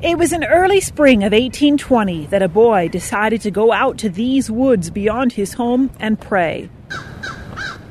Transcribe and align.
It 0.00 0.16
was 0.16 0.32
in 0.32 0.44
early 0.44 0.80
spring 0.80 1.24
of 1.24 1.32
1820 1.32 2.26
that 2.26 2.40
a 2.40 2.48
boy 2.48 2.86
decided 2.86 3.40
to 3.40 3.50
go 3.50 3.72
out 3.72 3.98
to 3.98 4.08
these 4.08 4.48
woods 4.48 4.90
beyond 4.90 5.32
his 5.32 5.54
home 5.54 5.90
and 5.98 6.20
pray. 6.20 6.70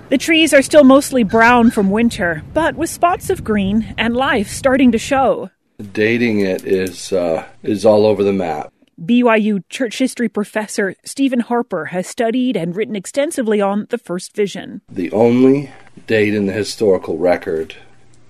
The 0.08 0.18
trees 0.18 0.54
are 0.54 0.62
still 0.62 0.86
mostly 0.86 1.24
brown 1.24 1.70
from 1.70 1.92
winter, 1.92 2.44
but 2.54 2.76
with 2.76 2.90
spots 2.90 3.30
of 3.30 3.44
green 3.44 3.94
and 3.98 4.16
life 4.16 4.48
starting 4.48 4.94
to 4.94 4.98
show. 4.98 5.50
Dating 5.92 6.40
it 6.40 6.66
is 6.66 7.12
uh, 7.12 7.46
is 7.62 7.86
all 7.86 8.06
over 8.06 8.24
the 8.24 8.32
map. 8.32 8.72
BYU 9.04 9.62
church 9.68 9.98
history 9.98 10.30
professor 10.30 10.96
Steven 11.04 11.42
Harper 11.42 11.86
has 11.88 12.08
studied 12.08 12.56
and 12.56 12.74
written 12.74 12.96
extensively 12.96 13.60
on 13.60 13.86
the 13.90 13.98
first 13.98 14.34
vision. 14.34 14.82
The 14.88 15.12
only 15.12 15.72
date 16.08 16.34
in 16.34 16.46
the 16.46 16.54
historical 16.54 17.18
record 17.18 17.76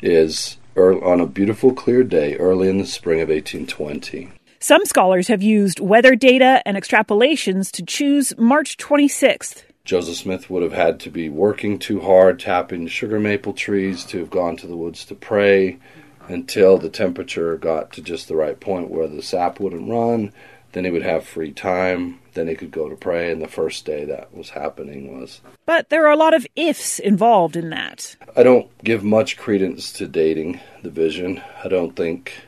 is 0.02 0.57
on 0.78 1.20
a 1.20 1.25
beautiful 1.25 1.73
clear 1.73 2.04
day 2.04 2.36
early 2.36 2.70
in 2.70 2.77
the 2.77 2.86
spring 2.86 3.20
of 3.20 3.30
1820. 3.30 4.30
Some 4.59 4.86
scholars 4.86 5.27
have 5.27 5.41
used 5.41 5.80
weather 5.80 6.16
data 6.16 6.62
and 6.66 6.77
extrapolations 6.77 7.72
to 7.72 7.84
choose 7.84 8.38
March 8.38 8.77
26th. 8.77 9.63
Joseph 9.86 10.17
Smith 10.17 10.50
would 10.50 10.63
have 10.63 10.73
had 10.73 11.00
to 11.02 11.09
be 11.09 11.30
working 11.30 11.80
too 11.80 12.02
hard, 12.02 12.40
tapping 12.40 12.88
sugar 12.88 13.20
maple 13.20 13.53
trees 13.53 14.03
to 14.05 14.20
have 14.20 14.30
gone 14.30 14.58
to 14.58 14.67
the 14.67 14.77
woods 14.77 15.05
to 15.05 15.16
pray 15.16 15.80
until 16.27 16.78
the 16.78 16.89
temperature 16.89 17.58
got 17.58 17.94
to 17.94 18.02
just 18.02 18.28
the 18.28 18.36
right 18.36 18.59
point 18.59 18.91
where 18.91 19.08
the 19.08 19.22
sap 19.22 19.59
wouldn't 19.59 19.89
run. 19.89 20.31
Then 20.77 20.86
he 20.86 20.91
would 20.91 21.02
have 21.02 21.26
free 21.26 21.52
time. 21.54 22.20
Then 22.36 22.48
he 22.48 22.54
could 22.54 22.70
go 22.70 22.88
to 22.88 22.95
pray. 22.95 23.31
And 23.31 23.41
the 23.41 23.48
first 23.48 23.84
day 23.84 24.05
that 24.05 24.31
was 24.31 24.52
happening 24.52 25.20
was. 25.20 25.41
But 25.66 25.90
there 25.90 26.05
are 26.05 26.12
a 26.12 26.16
lot 26.16 26.36
of 26.36 26.45
ifs 26.55 27.00
involved 27.00 27.55
in 27.55 27.72
that. 27.72 28.16
I 28.36 28.44
don't 28.44 28.70
give 28.84 29.03
much 29.03 29.38
credence 29.38 29.91
to 29.94 30.08
dating 30.08 30.59
the 30.84 30.91
vision. 30.91 31.41
I 31.63 31.67
don't 31.67 31.95
think 31.95 32.44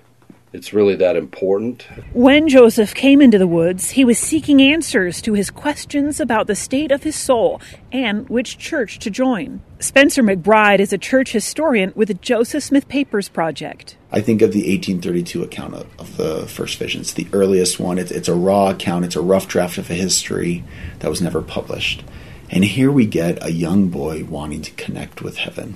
it's 0.51 0.73
really 0.73 0.95
that 0.95 1.15
important. 1.15 1.83
When 2.13 2.47
Joseph 2.47 2.95
came 2.95 3.21
into 3.21 3.37
the 3.37 3.47
woods, 3.47 3.91
he 3.91 4.03
was 4.03 4.17
seeking 4.17 4.61
answers 4.61 5.21
to 5.21 5.33
his 5.33 5.51
questions 5.51 6.19
about 6.19 6.47
the 6.47 6.55
state 6.55 6.91
of 6.91 7.03
his 7.03 7.15
soul 7.15 7.61
and 7.91 8.27
which 8.29 8.57
church 8.57 8.97
to 8.99 9.11
join. 9.11 9.61
Spencer 9.79 10.23
McBride 10.23 10.79
is 10.79 10.91
a 10.91 10.97
church 10.97 11.33
historian 11.33 11.93
with 11.95 12.07
the 12.07 12.15
Joseph 12.15 12.63
Smith 12.63 12.87
Papers 12.87 13.29
Project. 13.29 13.95
I 14.11 14.21
think 14.21 14.41
of 14.41 14.51
the 14.51 14.61
1832 14.61 15.43
account 15.43 15.75
of, 15.75 15.99
of 15.99 16.17
the 16.17 16.47
first 16.47 16.79
vision. 16.79 17.01
It's 17.01 17.13
the 17.13 17.27
earliest 17.31 17.79
one. 17.79 17.99
It's, 17.99 18.11
it's 18.11 18.27
a 18.27 18.33
raw 18.33 18.69
account, 18.71 19.05
it's 19.05 19.15
a 19.15 19.21
rough 19.21 19.47
draft 19.47 19.77
of 19.77 19.91
a 19.91 19.93
history 19.93 20.63
that 20.99 21.09
was 21.09 21.21
never 21.21 21.43
published. 21.43 22.03
And 22.49 22.63
here 22.63 22.91
we 22.91 23.05
get 23.05 23.45
a 23.45 23.51
young 23.51 23.89
boy 23.89 24.23
wanting 24.23 24.63
to 24.63 24.71
connect 24.71 25.21
with 25.21 25.37
heaven, 25.37 25.75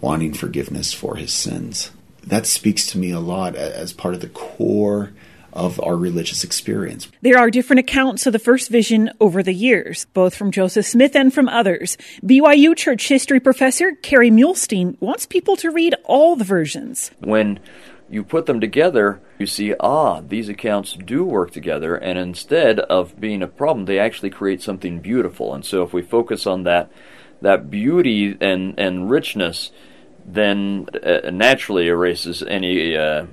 wanting 0.00 0.34
forgiveness 0.34 0.92
for 0.92 1.14
his 1.14 1.32
sins 1.32 1.92
that 2.26 2.46
speaks 2.46 2.86
to 2.88 2.98
me 2.98 3.10
a 3.10 3.20
lot 3.20 3.56
as 3.56 3.92
part 3.92 4.14
of 4.14 4.20
the 4.20 4.28
core 4.28 5.12
of 5.52 5.80
our 5.82 5.96
religious 5.96 6.44
experience. 6.44 7.08
There 7.22 7.38
are 7.38 7.50
different 7.50 7.80
accounts 7.80 8.26
of 8.26 8.32
the 8.32 8.38
first 8.38 8.68
vision 8.70 9.10
over 9.20 9.42
the 9.42 9.52
years, 9.52 10.06
both 10.12 10.34
from 10.34 10.52
Joseph 10.52 10.86
Smith 10.86 11.16
and 11.16 11.32
from 11.32 11.48
others. 11.48 11.96
BYU 12.24 12.76
church 12.76 13.08
history 13.08 13.40
professor 13.40 13.92
Kerry 13.96 14.30
Muhlestein 14.30 15.00
wants 15.00 15.26
people 15.26 15.56
to 15.56 15.70
read 15.70 15.94
all 16.04 16.36
the 16.36 16.44
versions. 16.44 17.10
When 17.18 17.58
you 18.08 18.24
put 18.24 18.46
them 18.46 18.60
together, 18.60 19.20
you 19.38 19.46
see, 19.46 19.74
ah, 19.80 20.20
these 20.20 20.48
accounts 20.48 20.92
do 20.92 21.24
work 21.24 21.52
together, 21.52 21.96
and 21.96 22.18
instead 22.18 22.80
of 22.80 23.18
being 23.20 23.42
a 23.42 23.48
problem, 23.48 23.86
they 23.86 23.98
actually 23.98 24.30
create 24.30 24.62
something 24.62 25.00
beautiful. 25.00 25.54
And 25.54 25.64
so 25.64 25.82
if 25.82 25.92
we 25.92 26.02
focus 26.02 26.46
on 26.46 26.64
that, 26.64 26.90
that 27.40 27.70
beauty 27.70 28.36
and, 28.40 28.74
and 28.78 29.10
richness, 29.10 29.70
then 30.34 30.86
uh, 31.02 31.30
naturally 31.30 31.88
erases 31.88 32.42
any 32.42 32.96
uh, 32.96 33.26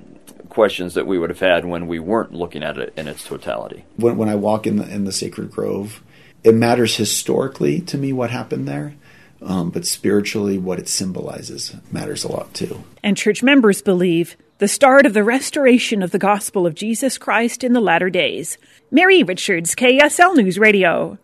questions 0.50 0.95
that 0.95 1.08
we 1.08 1.20
would 1.20 1.30
have 1.30 1.40
had 1.40 1.66
when 1.66 1.88
we 1.88 2.00
weren't 2.00 2.34
looking 2.34 2.64
at 2.64 2.78
it 2.78 2.94
in 2.98 3.08
its 3.08 3.23
totality. 3.23 3.86
When, 3.95 4.17
when 4.17 4.30
I 4.30 4.36
walk 4.36 4.66
in 4.66 4.78
the, 4.78 4.90
in 4.90 5.03
the 5.03 5.12
sacred 5.12 5.52
grove, 5.52 6.03
it 6.44 6.56
matters 6.56 6.95
historically 6.95 7.81
to 7.81 7.98
me 7.98 8.13
what 8.13 8.31
happened 8.31 8.68
there. 8.68 8.96
Um, 9.40 9.69
but 9.69 9.86
spiritually, 9.86 10.57
what 10.57 10.80
it 10.80 10.90
symbolizes 10.90 11.75
matters 11.91 12.24
a 12.24 12.31
lot 12.31 12.56
too. 12.56 12.84
And 13.03 13.16
church 13.16 13.44
members 13.44 13.84
believe 13.84 14.36
the 14.57 14.68
start 14.68 15.06
of 15.06 15.13
the 15.13 15.24
restoration 15.24 16.02
of 16.02 16.09
the 16.09 16.18
gospel 16.18 16.66
of 16.66 16.74
Jesus 16.74 17.19
Christ 17.19 17.63
in 17.63 17.74
the 17.74 17.81
latter 17.81 18.09
days. 18.09 18.57
Mary 18.90 19.22
Richards, 19.22 19.75
KSL 19.75 20.36
News 20.36 20.57
Radio. 20.57 21.19